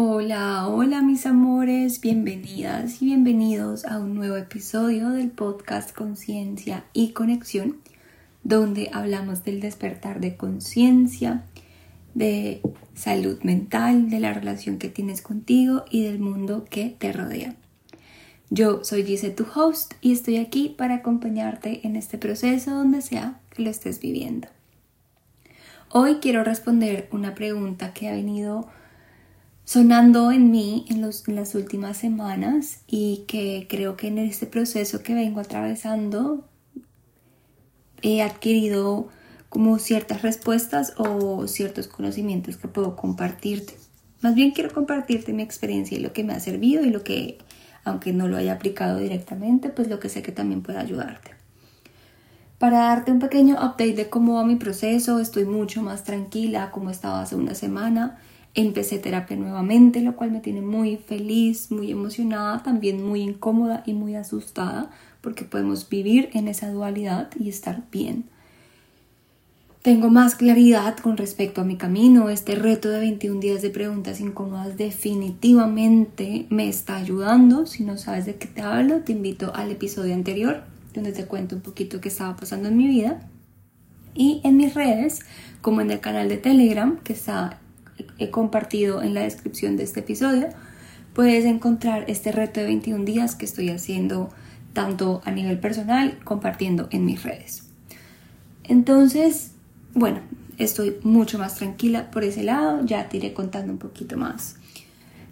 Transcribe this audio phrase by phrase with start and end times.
[0.00, 7.10] Hola, hola mis amores, bienvenidas y bienvenidos a un nuevo episodio del podcast Conciencia y
[7.10, 7.78] Conexión,
[8.44, 11.42] donde hablamos del despertar de conciencia,
[12.14, 12.62] de
[12.94, 17.56] salud mental, de la relación que tienes contigo y del mundo que te rodea.
[18.50, 23.40] Yo soy Gise, tu host, y estoy aquí para acompañarte en este proceso donde sea
[23.50, 24.46] que lo estés viviendo.
[25.90, 28.68] Hoy quiero responder una pregunta que ha venido
[29.68, 35.12] sonando en mí en, las últimas semanas y que creo que en este proceso que
[35.12, 36.48] vengo atravesando
[38.00, 39.08] he adquirido
[39.50, 43.74] como ciertas respuestas o ciertos conocimientos que puedo compartirte.
[44.22, 47.36] Más bien quiero compartirte mi experiencia y lo que me ha servido y lo que,
[47.84, 51.32] aunque no lo haya aplicado directamente, pues lo que sé que también puede ayudarte.
[52.56, 56.88] Para darte un pequeño update de cómo va mi proceso, estoy mucho más tranquila como
[56.88, 58.18] estaba hace una semana.
[58.58, 63.92] Empecé terapia nuevamente, lo cual me tiene muy feliz, muy emocionada, también muy incómoda y
[63.92, 68.24] muy asustada, porque podemos vivir en esa dualidad y estar bien.
[69.82, 72.30] Tengo más claridad con respecto a mi camino.
[72.30, 77.64] Este reto de 21 días de preguntas incómodas definitivamente me está ayudando.
[77.64, 81.54] Si no sabes de qué te hablo, te invito al episodio anterior, donde te cuento
[81.54, 83.20] un poquito qué estaba pasando en mi vida.
[84.16, 85.20] Y en mis redes,
[85.62, 87.60] como en el canal de Telegram, que está
[88.18, 90.48] he compartido en la descripción de este episodio,
[91.14, 94.30] puedes encontrar este reto de 21 días que estoy haciendo
[94.72, 97.64] tanto a nivel personal, compartiendo en mis redes.
[98.64, 99.52] Entonces,
[99.94, 100.20] bueno,
[100.58, 104.56] estoy mucho más tranquila por ese lado, ya te iré contando un poquito más.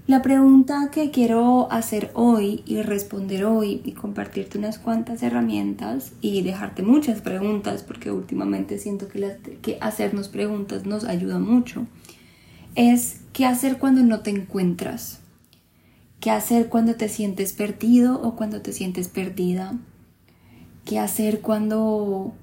[0.06, 6.42] La pregunta que quiero hacer hoy y responder hoy y compartirte unas cuantas herramientas y
[6.42, 11.86] dejarte muchas preguntas porque últimamente siento que, que hacernos preguntas nos ayuda mucho
[12.76, 15.20] es qué hacer cuando no te encuentras,
[16.20, 19.74] qué hacer cuando te sientes perdido o cuando te sientes perdida,
[20.84, 22.34] qué hacer cuando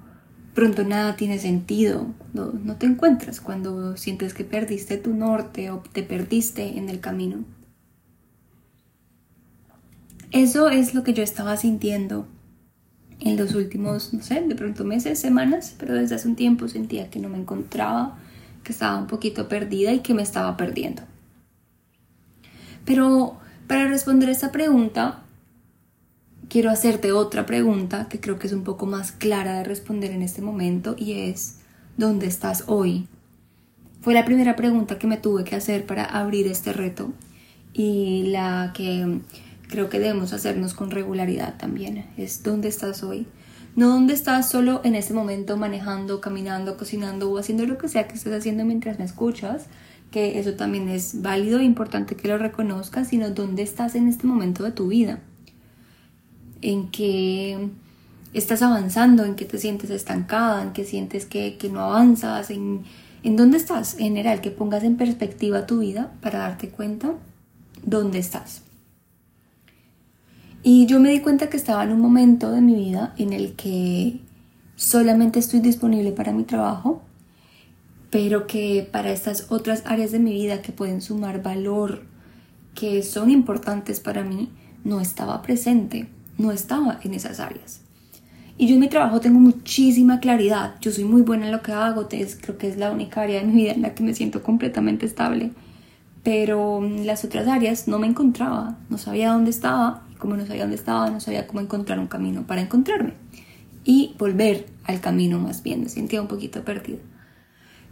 [0.53, 5.83] pronto nada tiene sentido, no, no te encuentras, cuando sientes que perdiste tu norte o
[5.93, 7.45] te perdiste en el camino.
[10.31, 12.27] Eso es lo que yo estaba sintiendo
[13.19, 17.11] en los últimos, no sé, de pronto meses, semanas, pero desde hace un tiempo sentía
[17.11, 18.17] que no me encontraba,
[18.63, 21.03] que estaba un poquito perdida y que me estaba perdiendo.
[22.85, 23.37] Pero
[23.67, 25.23] para responder esta pregunta,
[26.49, 30.21] quiero hacerte otra pregunta que creo que es un poco más clara de responder en
[30.21, 31.59] este momento y es,
[31.97, 33.07] ¿dónde estás hoy?
[34.01, 37.13] Fue la primera pregunta que me tuve que hacer para abrir este reto
[37.73, 39.21] y la que
[39.69, 43.25] creo que debemos hacernos con regularidad también es, ¿dónde estás hoy?
[43.75, 48.07] No donde estás solo en ese momento manejando, caminando, cocinando o haciendo lo que sea
[48.07, 49.65] que estés haciendo mientras me escuchas,
[50.11, 54.27] que eso también es válido e importante que lo reconozcas, sino dónde estás en este
[54.27, 55.19] momento de tu vida.
[56.61, 57.69] En que
[58.33, 62.83] estás avanzando, en que te sientes estancada, en que sientes que, que no avanzas, en,
[63.23, 67.13] en dónde estás en general, que pongas en perspectiva tu vida para darte cuenta
[67.83, 68.62] dónde estás.
[70.65, 73.53] Y yo me di cuenta que estaba en un momento de mi vida en el
[73.53, 74.21] que
[74.77, 77.01] solamente estoy disponible para mi trabajo,
[78.09, 82.03] pero que para estas otras áreas de mi vida que pueden sumar valor,
[82.75, 84.49] que son importantes para mí,
[84.85, 86.07] no estaba presente,
[86.37, 87.81] no estaba en esas áreas.
[88.57, 91.73] Y yo en mi trabajo tengo muchísima claridad, yo soy muy buena en lo que
[91.73, 94.43] hago, creo que es la única área de mi vida en la que me siento
[94.43, 95.51] completamente estable,
[96.23, 100.77] pero las otras áreas no me encontraba, no sabía dónde estaba como no sabía dónde
[100.77, 103.13] estaba, no sabía cómo encontrar un camino para encontrarme
[103.83, 106.99] y volver al camino más bien, me sentía un poquito perdida.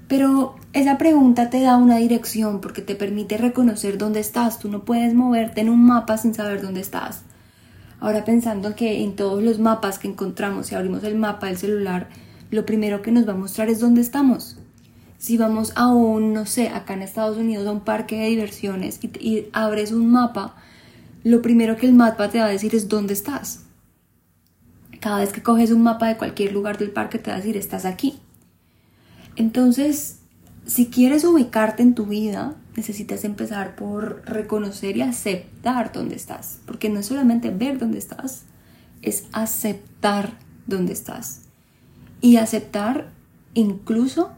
[0.07, 4.59] Pero esa pregunta te da una dirección porque te permite reconocer dónde estás.
[4.59, 7.23] Tú no puedes moverte en un mapa sin saber dónde estás.
[7.99, 12.07] Ahora pensando que en todos los mapas que encontramos, si abrimos el mapa del celular,
[12.49, 14.57] lo primero que nos va a mostrar es dónde estamos.
[15.17, 18.99] Si vamos a un, no sé, acá en Estados Unidos a un parque de diversiones
[19.03, 20.55] y, y abres un mapa,
[21.23, 23.63] lo primero que el mapa te va a decir es dónde estás.
[24.99, 27.57] Cada vez que coges un mapa de cualquier lugar del parque te va a decir
[27.57, 28.19] estás aquí.
[29.35, 30.19] Entonces,
[30.65, 36.59] si quieres ubicarte en tu vida, necesitas empezar por reconocer y aceptar dónde estás.
[36.65, 38.43] Porque no es solamente ver dónde estás,
[39.01, 40.37] es aceptar
[40.67, 41.41] dónde estás.
[42.21, 43.11] Y aceptar
[43.53, 44.31] incluso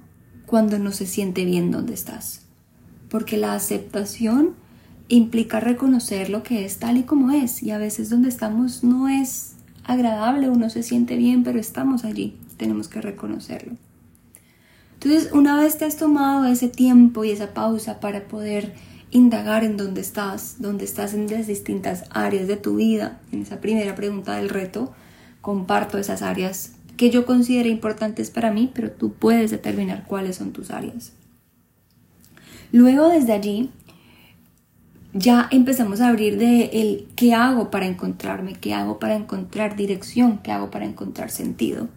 [0.45, 2.45] cuando no se siente bien dónde estás.
[3.09, 4.55] Porque la aceptación
[5.07, 9.07] implica reconocer lo que es tal y como es y a veces donde estamos no
[9.09, 13.73] es agradable, uno se siente bien, pero estamos allí, tenemos que reconocerlo.
[14.93, 18.73] Entonces, una vez te has tomado ese tiempo y esa pausa para poder
[19.11, 23.59] indagar en dónde estás, dónde estás en las distintas áreas de tu vida, en esa
[23.59, 24.93] primera pregunta del reto,
[25.41, 30.53] comparto esas áreas que yo considero importantes para mí, pero tú puedes determinar cuáles son
[30.53, 31.11] tus áreas.
[32.71, 33.69] Luego desde allí
[35.13, 40.39] ya empezamos a abrir de el qué hago para encontrarme, qué hago para encontrar dirección,
[40.39, 41.87] qué hago para encontrar sentido.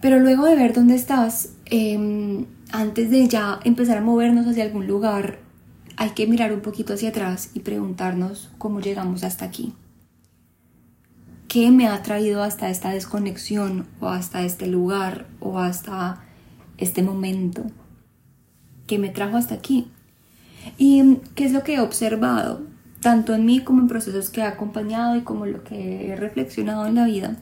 [0.00, 4.86] Pero luego de ver dónde estás, em, antes de ya empezar a movernos hacia algún
[4.86, 5.38] lugar,
[5.96, 9.74] hay que mirar un poquito hacia atrás y preguntarnos cómo llegamos hasta aquí.
[11.48, 16.22] ¿Qué me ha traído hasta esta desconexión o hasta este lugar o hasta
[16.78, 17.64] este momento?
[18.86, 19.90] ¿Qué me trajo hasta aquí?
[20.78, 22.62] ¿Y qué es lo que he observado,
[23.00, 26.86] tanto en mí como en procesos que he acompañado y como lo que he reflexionado
[26.86, 27.36] en la vida?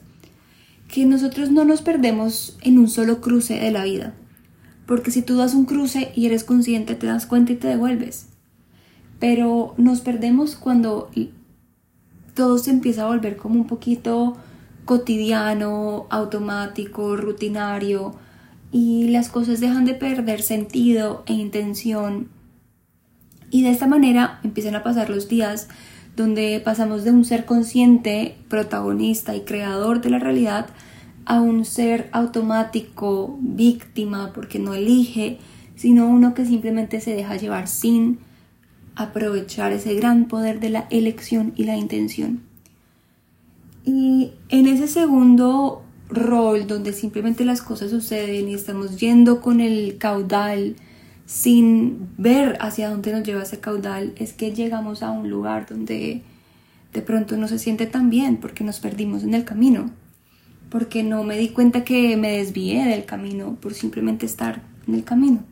[0.88, 4.15] Que nosotros no nos perdemos en un solo cruce de la vida.
[4.87, 8.29] Porque si tú das un cruce y eres consciente, te das cuenta y te devuelves.
[9.19, 11.11] Pero nos perdemos cuando
[12.35, 14.37] todo se empieza a volver como un poquito
[14.85, 18.15] cotidiano, automático, rutinario
[18.73, 22.31] y las cosas dejan de perder sentido e intención
[23.50, 25.69] y de esta manera empiezan a pasar los días
[26.17, 30.67] donde pasamos de un ser consciente, protagonista y creador de la realidad
[31.25, 35.39] a un ser automático, víctima, porque no elige,
[35.77, 38.19] sino uno que simplemente se deja llevar sin
[38.97, 42.43] aprovechar ese gran poder de la elección y la intención.
[43.85, 49.99] Y en ese segundo rol donde simplemente las cosas suceden y estamos yendo con el
[49.99, 50.75] caudal
[51.29, 56.23] sin ver hacia dónde nos lleva ese caudal, es que llegamos a un lugar donde
[56.95, 59.91] de pronto no se siente tan bien porque nos perdimos en el camino,
[60.71, 65.05] porque no me di cuenta que me desvié del camino por simplemente estar en el
[65.05, 65.45] camino.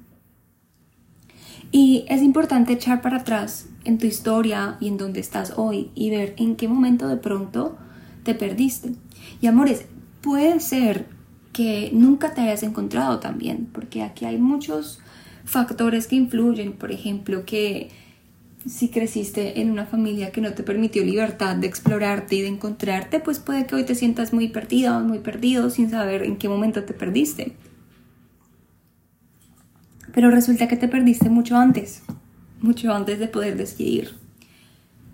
[1.72, 6.08] Y es importante echar para atrás en tu historia y en donde estás hoy y
[6.08, 7.76] ver en qué momento de pronto
[8.22, 8.94] te perdiste.
[9.42, 9.84] Y amores,
[10.22, 11.04] puede ser
[11.52, 15.00] que nunca te hayas encontrado también, porque aquí hay muchos
[15.46, 17.88] factores que influyen, por ejemplo, que
[18.66, 23.20] si creciste en una familia que no te permitió libertad de explorarte y de encontrarte,
[23.20, 26.82] pues puede que hoy te sientas muy perdido, muy perdido, sin saber en qué momento
[26.82, 27.52] te perdiste.
[30.12, 32.02] Pero resulta que te perdiste mucho antes,
[32.60, 34.14] mucho antes de poder decidir.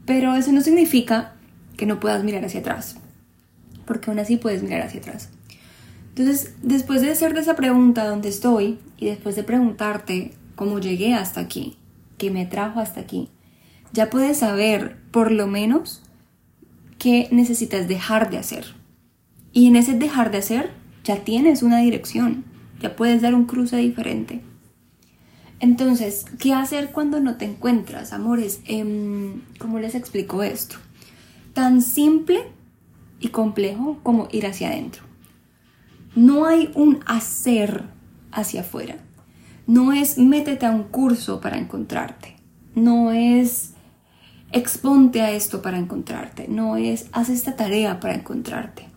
[0.06, 1.35] Pero eso no significa
[1.76, 2.96] que no puedas mirar hacia atrás,
[3.85, 5.28] porque aún así puedes mirar hacia atrás.
[6.14, 8.79] Entonces, después de hacerte esa pregunta, ¿dónde estoy?
[8.99, 11.79] Y después de preguntarte cómo llegué hasta aquí,
[12.19, 13.31] qué me trajo hasta aquí,
[13.94, 16.03] ya puedes saber, por lo menos,
[16.99, 18.67] qué necesitas dejar de hacer.
[19.53, 20.70] Y en ese dejar de hacer,
[21.03, 22.44] ya tienes una dirección,
[22.81, 24.43] ya puedes dar un cruce diferente.
[25.61, 28.61] Entonces, ¿qué hacer cuando no te encuentras, amores?
[28.67, 30.76] Em, ¿Cómo les explico esto?
[31.55, 32.43] Tan simple
[33.19, 35.12] y complejo como ir hacia adentro.
[36.14, 37.85] No hay un hacer
[38.32, 38.97] hacia afuera.
[39.67, 42.37] No es métete a un curso para encontrarte.
[42.75, 43.73] No es
[44.53, 46.49] exponte a esto para encontrarte.
[46.49, 48.88] No es haz esta tarea para encontrarte.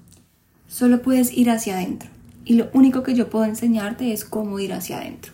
[0.67, 2.09] Solo puedes ir hacia adentro.
[2.43, 5.31] Y lo único que yo puedo enseñarte es cómo ir hacia adentro.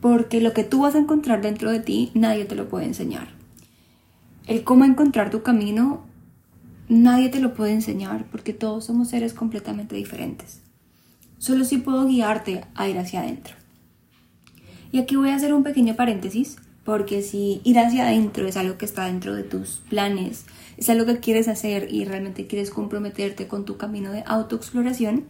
[0.00, 3.28] Porque lo que tú vas a encontrar dentro de ti, nadie te lo puede enseñar.
[4.48, 6.04] El cómo encontrar tu camino,
[6.88, 10.65] nadie te lo puede enseñar porque todos somos seres completamente diferentes.
[11.38, 13.54] Solo si puedo guiarte a ir hacia adentro.
[14.92, 18.78] Y aquí voy a hacer un pequeño paréntesis, porque si ir hacia adentro es algo
[18.78, 23.48] que está dentro de tus planes, es algo que quieres hacer y realmente quieres comprometerte
[23.48, 25.24] con tu camino de autoexploración,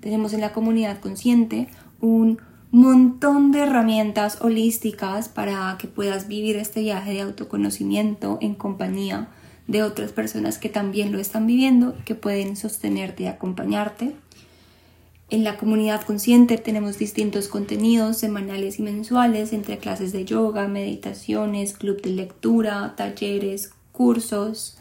[0.00, 1.68] tenemos en la comunidad consciente
[2.00, 2.38] un
[2.70, 9.28] montón de herramientas holísticas para que puedas vivir este viaje de autoconocimiento en compañía
[9.66, 14.14] de otras personas que también lo están viviendo, que pueden sostenerte y acompañarte.
[15.28, 21.72] En la comunidad consciente tenemos distintos contenidos semanales y mensuales entre clases de yoga, meditaciones,
[21.72, 24.78] club de lectura, talleres, cursos,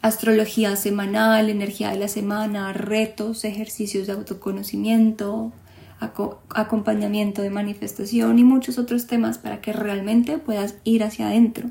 [0.00, 5.52] astrología semanal, energía de la semana, retos, ejercicios de autoconocimiento,
[6.00, 11.70] acompañamiento de manifestación y muchos otros temas para que realmente puedas ir hacia adentro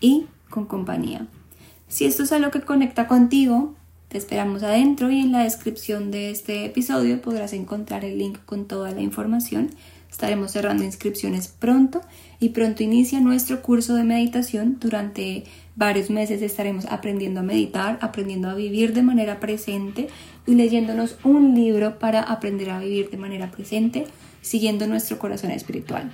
[0.00, 1.28] y con compañía.
[1.88, 3.74] Si esto es algo que conecta contigo,
[4.14, 8.68] te esperamos adentro y en la descripción de este episodio podrás encontrar el link con
[8.68, 9.70] toda la información
[10.08, 12.00] Estaremos cerrando inscripciones pronto
[12.38, 14.78] y pronto inicia nuestro curso de meditación.
[14.78, 15.42] Durante
[15.74, 20.06] varios meses estaremos aprendiendo a meditar, aprendiendo a vivir de manera presente
[20.46, 24.06] y leyéndonos un libro para aprender a vivir de manera presente,
[24.40, 26.12] siguiendo nuestro corazón espiritual.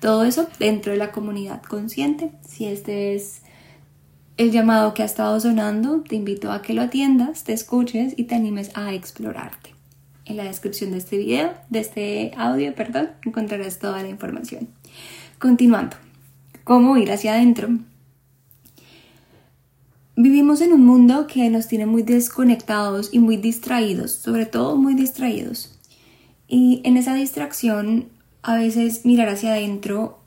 [0.00, 2.32] Todo eso dentro de la comunidad consciente.
[2.44, 3.42] Si este es
[4.38, 8.24] el llamado que ha estado sonando, te invito a que lo atiendas, te escuches y
[8.24, 9.74] te animes a explorarte.
[10.26, 14.68] En la descripción de este video, de este audio, perdón, encontrarás toda la información.
[15.40, 15.96] Continuando,
[16.62, 17.68] ¿cómo ir hacia adentro?
[20.14, 24.94] Vivimos en un mundo que nos tiene muy desconectados y muy distraídos, sobre todo muy
[24.94, 25.80] distraídos.
[26.46, 28.08] Y en esa distracción,
[28.42, 30.20] a veces mirar hacia adentro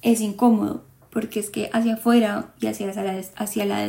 [0.00, 3.88] es incómodo porque es que hacia afuera y hacia la, hacia la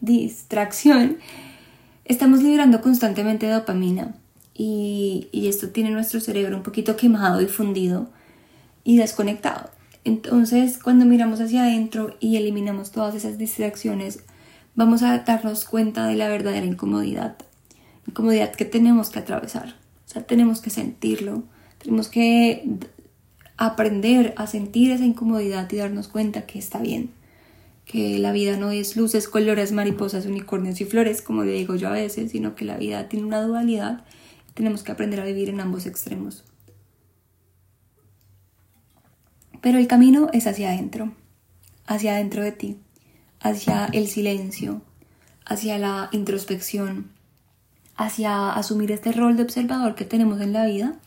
[0.00, 1.18] distracción
[2.04, 4.14] estamos liberando constantemente dopamina
[4.54, 8.10] y, y esto tiene nuestro cerebro un poquito quemado y fundido
[8.84, 9.70] y desconectado.
[10.04, 14.24] Entonces, cuando miramos hacia adentro y eliminamos todas esas distracciones,
[14.74, 17.36] vamos a darnos cuenta de la verdadera incomodidad,
[18.06, 19.76] incomodidad que tenemos que atravesar.
[20.06, 21.44] O sea, tenemos que sentirlo,
[21.78, 22.68] tenemos que
[23.66, 27.10] aprender a sentir esa incomodidad y darnos cuenta que está bien,
[27.84, 31.88] que la vida no es luces, colores, mariposas, unicornios y flores, como le digo yo
[31.88, 34.04] a veces, sino que la vida tiene una dualidad
[34.54, 36.44] tenemos que aprender a vivir en ambos extremos.
[39.60, 41.12] Pero el camino es hacia adentro,
[41.86, 42.76] hacia adentro de ti,
[43.40, 44.82] hacia el silencio,
[45.44, 47.10] hacia la introspección,
[47.96, 50.98] hacia asumir este rol de observador que tenemos en la vida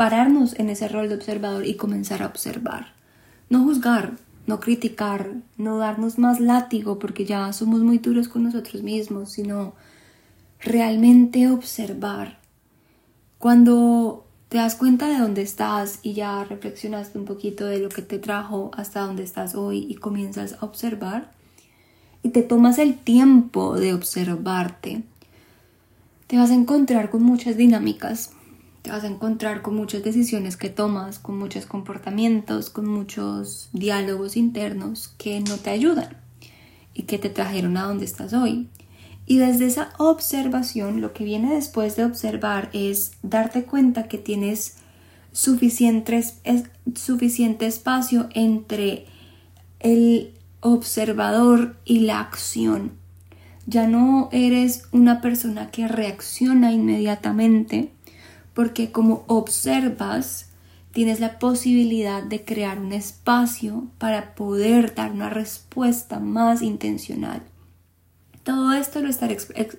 [0.00, 2.94] pararnos en ese rol de observador y comenzar a observar.
[3.50, 4.12] No juzgar,
[4.46, 9.74] no criticar, no darnos más látigo porque ya somos muy duros con nosotros mismos, sino
[10.58, 12.38] realmente observar.
[13.36, 18.00] Cuando te das cuenta de dónde estás y ya reflexionaste un poquito de lo que
[18.00, 21.30] te trajo hasta dónde estás hoy y comienzas a observar
[22.22, 25.02] y te tomas el tiempo de observarte,
[26.26, 28.30] te vas a encontrar con muchas dinámicas
[28.90, 34.36] te vas a encontrar con muchas decisiones que tomas, con muchos comportamientos, con muchos diálogos
[34.36, 36.16] internos que no te ayudan
[36.92, 38.68] y que te trajeron a donde estás hoy.
[39.26, 44.78] Y desde esa observación, lo que viene después de observar es darte cuenta que tienes
[45.30, 46.24] suficiente,
[46.96, 49.06] suficiente espacio entre
[49.78, 52.98] el observador y la acción.
[53.66, 57.92] Ya no eres una persona que reacciona inmediatamente,
[58.54, 60.50] porque como observas,
[60.92, 67.42] tienes la posibilidad de crear un espacio para poder dar una respuesta más intencional.
[68.42, 69.36] Todo esto lo estaré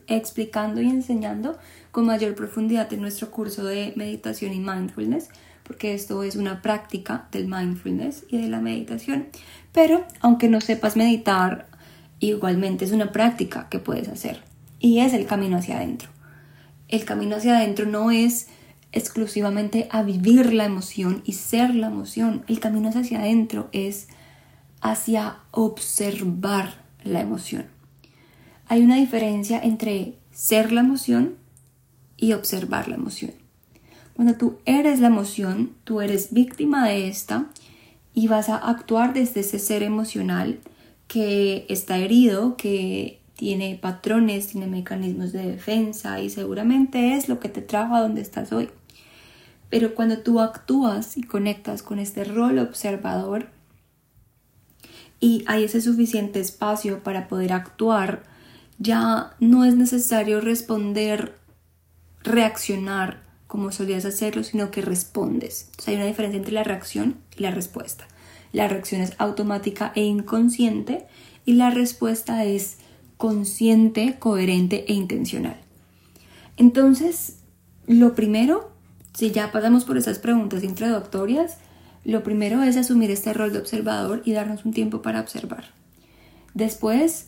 [0.08, 1.58] explicando y enseñando
[1.92, 5.30] con mayor profundidad en nuestro curso de meditación y mindfulness,
[5.64, 9.28] porque esto es una práctica del mindfulness y de la meditación.
[9.74, 11.68] Pero aunque no sepas meditar,
[12.20, 14.44] igualmente es una práctica que puedes hacer
[14.80, 16.10] y es el camino hacia adentro.
[16.88, 18.48] El camino hacia adentro no es
[18.92, 22.44] exclusivamente a vivir la emoción y ser la emoción.
[22.48, 24.08] El camino hacia adentro es
[24.82, 27.66] hacia observar la emoción.
[28.68, 31.36] Hay una diferencia entre ser la emoción
[32.18, 33.32] y observar la emoción.
[34.14, 37.48] Cuando tú eres la emoción, tú eres víctima de esta
[38.14, 40.60] y vas a actuar desde ese ser emocional
[41.08, 47.50] que está herido, que tiene patrones, tiene mecanismos de defensa y seguramente es lo que
[47.50, 48.70] te trajo a donde estás hoy.
[49.72, 53.50] Pero cuando tú actúas y conectas con este rol observador
[55.22, 58.24] y hay ese suficiente espacio para poder actuar,
[58.80, 61.38] ya no es necesario responder,
[62.22, 65.68] reaccionar como solías hacerlo, sino que respondes.
[65.68, 68.08] Entonces hay una diferencia entre la reacción y la respuesta.
[68.52, 71.08] La reacción es automática e inconsciente
[71.46, 72.78] y la respuesta es
[73.16, 75.62] consciente, coherente e intencional.
[76.58, 77.38] Entonces,
[77.88, 78.71] lo primero
[79.14, 81.58] si ya pasamos por esas preguntas introductorias,
[82.04, 85.66] lo primero es asumir este rol de observador y darnos un tiempo para observar.
[86.54, 87.28] Después,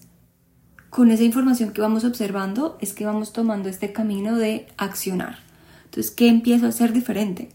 [0.90, 5.40] con esa información que vamos observando, es que vamos tomando este camino de accionar.
[5.86, 7.50] Entonces, ¿qué empiezo a hacer diferente?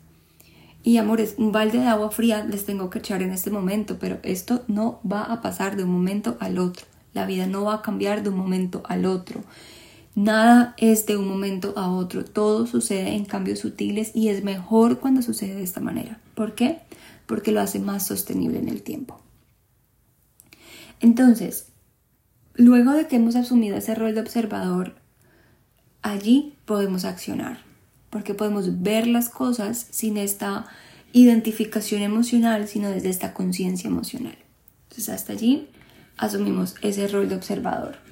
[0.85, 4.19] Y amores, un balde de agua fría les tengo que echar en este momento, pero
[4.23, 6.87] esto no va a pasar de un momento al otro.
[7.15, 9.43] La vida no va a cambiar de un momento al otro.
[10.19, 14.99] Nada es de un momento a otro, todo sucede en cambios sutiles y es mejor
[14.99, 16.19] cuando sucede de esta manera.
[16.35, 16.81] ¿Por qué?
[17.27, 19.21] Porque lo hace más sostenible en el tiempo.
[20.99, 21.69] Entonces,
[22.55, 24.97] luego de que hemos asumido ese rol de observador,
[26.03, 27.61] allí podemos accionar,
[28.11, 30.67] porque podemos ver las cosas sin esta
[31.13, 34.37] identificación emocional, sino desde esta conciencia emocional.
[34.89, 35.69] Entonces hasta allí
[36.17, 38.08] asumimos ese rol de observador.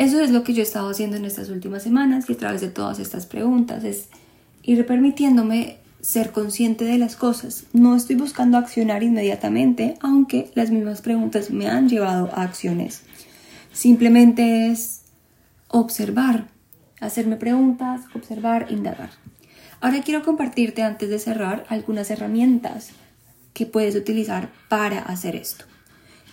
[0.00, 2.62] Eso es lo que yo he estado haciendo en estas últimas semanas y a través
[2.62, 4.08] de todas estas preguntas, es
[4.62, 7.64] ir permitiéndome ser consciente de las cosas.
[7.74, 13.02] No estoy buscando accionar inmediatamente, aunque las mismas preguntas me han llevado a acciones.
[13.74, 15.02] Simplemente es
[15.68, 16.48] observar,
[16.98, 19.10] hacerme preguntas, observar, indagar.
[19.82, 22.92] Ahora quiero compartirte antes de cerrar algunas herramientas
[23.52, 25.66] que puedes utilizar para hacer esto.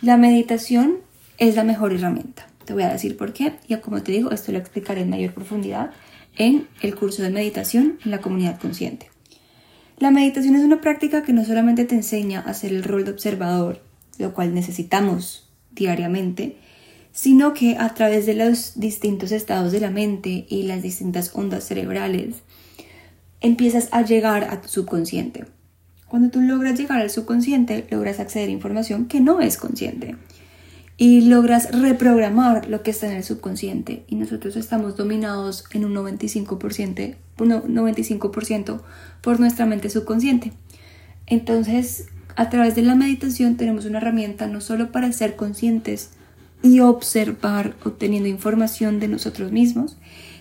[0.01, 1.00] La meditación
[1.38, 2.47] es la mejor herramienta.
[2.67, 5.33] Te voy a decir por qué y como te digo, esto lo explicaré en mayor
[5.33, 5.91] profundidad
[6.36, 9.09] en el curso de meditación en la comunidad consciente.
[10.00, 13.12] La meditación es una práctica que no solamente te enseña a hacer el rol de
[13.12, 13.81] observador,
[14.17, 16.57] lo cual necesitamos diariamente,
[17.13, 21.63] sino que a través de los distintos estados de la mente y las distintas ondas
[21.63, 22.36] cerebrales,
[23.39, 25.45] empiezas a llegar a tu subconsciente.
[26.09, 30.17] Cuando tú logras llegar al subconsciente, logras acceder a información que no es consciente
[30.98, 34.04] y logras reprogramar lo que está en el subconsciente.
[34.08, 38.32] Y nosotros estamos dominados en un 95%, 95
[39.22, 40.54] por nuestra mente subconsciente.
[41.27, 46.12] Entonces, a través de la meditación tenemos una herramienta no solo para ser conscientes
[46.63, 49.98] y observar obteniendo información de nosotros mismos,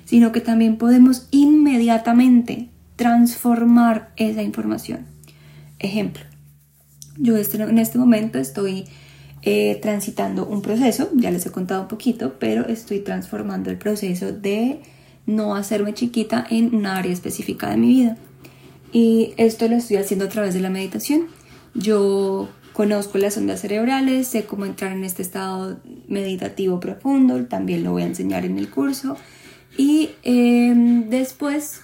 [0.07, 5.01] sino que también podemos inmediatamente transformar esa información.
[5.79, 6.23] Ejemplo,
[7.19, 8.87] yo en este momento estoy
[9.47, 14.31] eh, transitando un proceso, ya les he contado un poquito, pero estoy transformando el proceso
[14.33, 14.83] de
[15.25, 18.19] no hacerme chiquita en una área específica de mi vida.
[18.93, 21.29] Y esto lo estoy haciendo a través de la meditación.
[21.75, 27.93] Yo Conozco las ondas cerebrales, sé cómo entrar en este estado meditativo profundo, también lo
[27.93, 29.17] voy a enseñar en el curso.
[29.79, 31.81] Y em, después,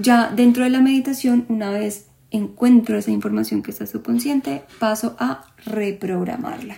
[0.00, 5.46] ya dentro de la meditación, una vez encuentro esa información que está subconsciente, paso a
[5.64, 6.76] reprogramarla.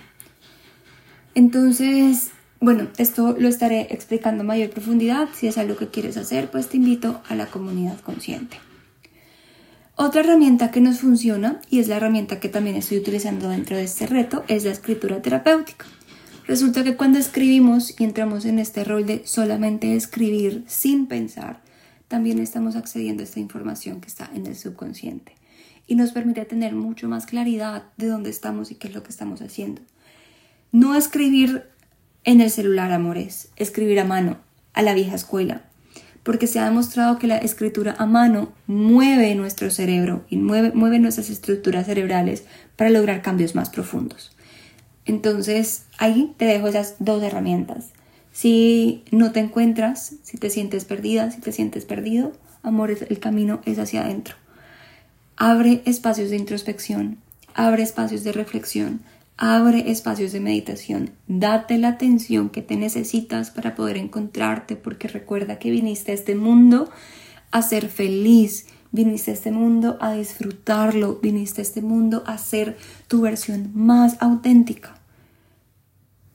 [1.34, 2.30] Entonces,
[2.60, 5.28] bueno, esto lo estaré explicando a mayor profundidad.
[5.34, 8.58] Si es algo que quieres hacer, pues te invito a la comunidad consciente.
[9.96, 13.84] Otra herramienta que nos funciona, y es la herramienta que también estoy utilizando dentro de
[13.84, 15.84] este reto, es la escritura terapéutica.
[16.46, 21.60] Resulta que cuando escribimos y entramos en este rol de solamente escribir sin pensar,
[22.08, 25.39] también estamos accediendo a esta información que está en el subconsciente
[25.90, 29.10] y nos permite tener mucho más claridad de dónde estamos y qué es lo que
[29.10, 29.82] estamos haciendo.
[30.70, 31.64] No escribir
[32.22, 34.38] en el celular, amores, escribir a mano,
[34.72, 35.64] a la vieja escuela,
[36.22, 41.00] porque se ha demostrado que la escritura a mano mueve nuestro cerebro y mueve, mueve
[41.00, 42.44] nuestras estructuras cerebrales
[42.76, 44.30] para lograr cambios más profundos.
[45.06, 47.88] Entonces, ahí te dejo esas dos herramientas.
[48.30, 52.30] Si no te encuentras, si te sientes perdida, si te sientes perdido,
[52.62, 54.36] amor, el camino es hacia adentro.
[55.42, 57.16] Abre espacios de introspección,
[57.54, 59.00] abre espacios de reflexión,
[59.42, 65.58] Abre espacios de meditación, date la atención que te necesitas para poder encontrarte, porque recuerda
[65.58, 66.90] que viniste a este mundo
[67.50, 72.76] a ser feliz, viniste a este mundo a disfrutarlo, viniste a este mundo a ser
[73.08, 74.94] tu versión más auténtica.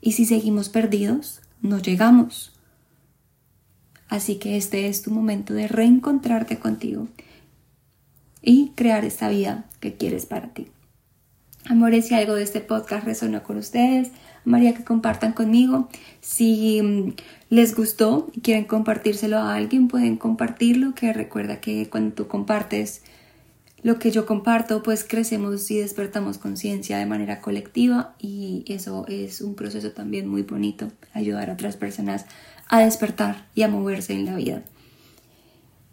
[0.01, 2.53] Y si seguimos perdidos, no llegamos.
[4.07, 7.07] Así que este es tu momento de reencontrarte contigo
[8.45, 10.67] y crear esta vida que quieres para ti.
[11.67, 14.11] Amores, si algo de este podcast resonó con ustedes,
[14.45, 15.89] María que compartan conmigo.
[16.21, 17.13] Si mm,
[17.49, 23.01] les gustó y quieren compartírselo a alguien, pueden compartirlo, que recuerda que cuando tú compartes
[23.81, 29.41] lo que yo comparto, pues crecemos y despertamos conciencia de manera colectiva y eso es
[29.41, 32.25] un proceso también muy bonito, ayudar a otras personas
[32.67, 34.63] a despertar y a moverse en la vida.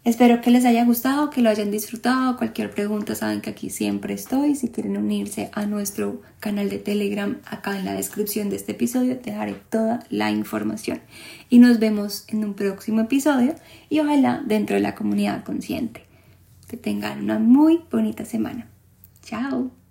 [0.03, 2.35] Espero que les haya gustado, que lo hayan disfrutado.
[2.35, 4.55] Cualquier pregunta saben que aquí siempre estoy.
[4.55, 9.17] Si quieren unirse a nuestro canal de Telegram, acá en la descripción de este episodio
[9.17, 10.99] te daré toda la información.
[11.49, 13.55] Y nos vemos en un próximo episodio
[13.89, 16.03] y ojalá dentro de la comunidad consciente.
[16.67, 18.67] Que tengan una muy bonita semana.
[19.21, 19.82] Chao.